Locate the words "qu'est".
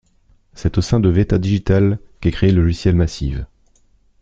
2.21-2.31